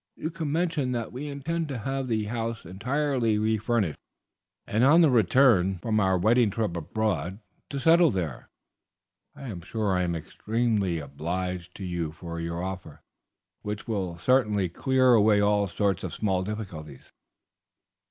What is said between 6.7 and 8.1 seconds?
abroad to settle